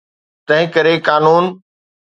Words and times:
تنهنڪري 0.47 0.95
قانون. 1.07 1.45